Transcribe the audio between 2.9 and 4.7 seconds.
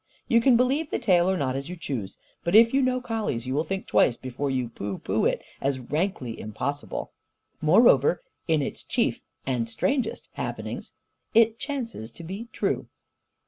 collies, you will think twice before you